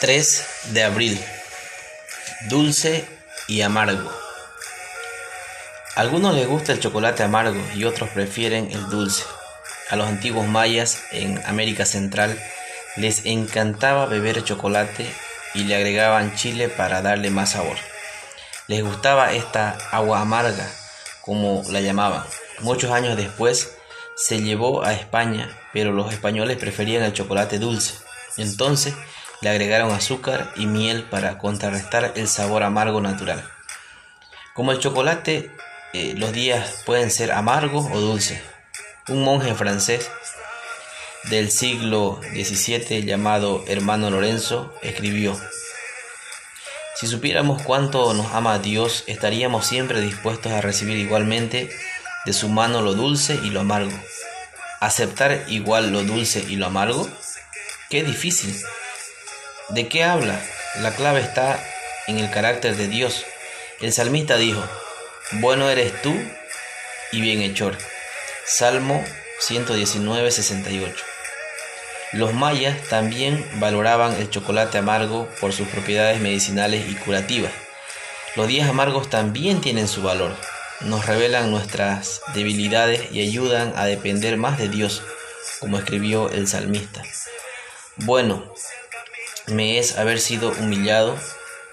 3 0.00 0.46
de 0.70 0.84
abril. 0.84 1.20
Dulce 2.48 3.04
y 3.48 3.62
amargo. 3.62 4.08
A 5.96 6.00
algunos 6.00 6.36
les 6.36 6.46
gusta 6.46 6.72
el 6.72 6.78
chocolate 6.78 7.24
amargo 7.24 7.60
y 7.74 7.82
otros 7.82 8.08
prefieren 8.10 8.70
el 8.70 8.88
dulce. 8.90 9.24
A 9.90 9.96
los 9.96 10.06
antiguos 10.06 10.46
mayas 10.46 11.02
en 11.10 11.44
América 11.46 11.84
Central 11.84 12.40
les 12.96 13.26
encantaba 13.26 14.06
beber 14.06 14.44
chocolate 14.44 15.12
y 15.54 15.64
le 15.64 15.74
agregaban 15.74 16.36
chile 16.36 16.68
para 16.68 17.02
darle 17.02 17.30
más 17.30 17.50
sabor. 17.50 17.76
Les 18.68 18.84
gustaba 18.84 19.32
esta 19.32 19.78
agua 19.90 20.20
amarga, 20.20 20.70
como 21.22 21.64
la 21.70 21.80
llamaban. 21.80 22.22
Muchos 22.60 22.92
años 22.92 23.16
después 23.16 23.72
se 24.14 24.42
llevó 24.42 24.84
a 24.84 24.92
España, 24.92 25.58
pero 25.72 25.90
los 25.90 26.12
españoles 26.12 26.56
preferían 26.56 27.02
el 27.02 27.14
chocolate 27.14 27.58
dulce. 27.58 27.94
Entonces 28.36 28.94
le 29.40 29.50
agregaron 29.50 29.92
azúcar 29.92 30.52
y 30.56 30.66
miel 30.66 31.04
para 31.04 31.38
contrarrestar 31.38 32.12
el 32.16 32.28
sabor 32.28 32.62
amargo 32.62 33.00
natural. 33.00 33.42
Como 34.54 34.72
el 34.72 34.80
chocolate, 34.80 35.50
eh, 35.92 36.14
los 36.16 36.32
días 36.32 36.82
pueden 36.84 37.10
ser 37.10 37.32
amargos 37.32 37.86
o 37.92 38.00
dulces. 38.00 38.40
Un 39.08 39.22
monje 39.22 39.54
francés 39.54 40.10
del 41.24 41.50
siglo 41.50 42.20
XVII 42.32 43.04
llamado 43.04 43.64
Hermano 43.68 44.10
Lorenzo 44.10 44.74
escribió, 44.82 45.38
Si 46.96 47.06
supiéramos 47.06 47.62
cuánto 47.62 48.12
nos 48.14 48.34
ama 48.34 48.58
Dios, 48.58 49.04
estaríamos 49.06 49.66
siempre 49.66 50.00
dispuestos 50.00 50.52
a 50.52 50.60
recibir 50.60 50.96
igualmente 50.96 51.70
de 52.26 52.32
su 52.32 52.48
mano 52.48 52.82
lo 52.82 52.94
dulce 52.94 53.38
y 53.42 53.50
lo 53.50 53.60
amargo. 53.60 53.96
¿Aceptar 54.80 55.44
igual 55.48 55.92
lo 55.92 56.02
dulce 56.02 56.44
y 56.48 56.56
lo 56.56 56.66
amargo? 56.66 57.08
Qué 57.88 58.02
difícil. 58.02 58.54
¿De 59.70 59.86
qué 59.86 60.02
habla? 60.02 60.40
La 60.80 60.92
clave 60.94 61.20
está 61.20 61.62
en 62.06 62.18
el 62.18 62.30
carácter 62.30 62.74
de 62.74 62.88
Dios. 62.88 63.26
El 63.82 63.92
salmista 63.92 64.38
dijo, 64.38 64.64
bueno 65.32 65.68
eres 65.68 66.00
tú 66.00 66.14
y 67.12 67.20
bienhechor. 67.20 67.76
Salmo 68.46 69.04
119, 69.40 70.30
68. 70.30 71.04
Los 72.14 72.32
mayas 72.32 72.82
también 72.88 73.46
valoraban 73.60 74.14
el 74.14 74.30
chocolate 74.30 74.78
amargo 74.78 75.28
por 75.38 75.52
sus 75.52 75.68
propiedades 75.68 76.18
medicinales 76.18 76.88
y 76.88 76.94
curativas. 76.94 77.52
Los 78.36 78.48
días 78.48 78.70
amargos 78.70 79.10
también 79.10 79.60
tienen 79.60 79.86
su 79.86 80.00
valor. 80.00 80.34
Nos 80.80 81.04
revelan 81.04 81.50
nuestras 81.50 82.22
debilidades 82.32 83.12
y 83.12 83.20
ayudan 83.20 83.74
a 83.76 83.84
depender 83.84 84.38
más 84.38 84.56
de 84.56 84.70
Dios, 84.70 85.02
como 85.60 85.76
escribió 85.76 86.30
el 86.30 86.48
salmista. 86.48 87.02
Bueno, 87.96 88.54
me 89.48 89.78
es 89.78 89.98
haber 89.98 90.20
sido 90.20 90.50
humillado 90.50 91.18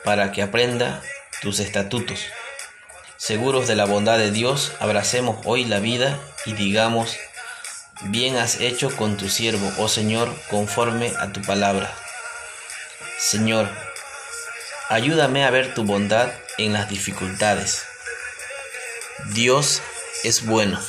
para 0.04 0.32
que 0.32 0.42
aprenda 0.42 1.02
tus 1.42 1.60
estatutos. 1.60 2.20
Seguros 3.18 3.68
de 3.68 3.76
la 3.76 3.86
bondad 3.86 4.18
de 4.18 4.32
Dios, 4.32 4.74
abracemos 4.80 5.38
hoy 5.46 5.66
la 5.66 5.80
vida 5.80 6.20
y 6.46 6.54
digamos, 6.54 7.18
bien 8.02 8.38
has 8.38 8.60
hecho 8.60 8.96
con 8.96 9.18
tu 9.18 9.30
siervo, 9.30 9.72
oh 9.78 9.88
Señor, 9.88 10.34
conforme 10.50 11.14
a 11.20 11.32
tu 11.32 11.42
palabra. 11.42 11.94
Señor, 13.18 13.70
ayúdame 14.90 15.46
a 15.46 15.50
ver 15.50 15.74
tu 15.74 15.84
bondad 15.84 16.32
en 16.58 16.74
las 16.74 16.90
dificultades. 16.90 17.84
Dios 19.34 19.82
es 20.24 20.46
bueno. 20.46 20.80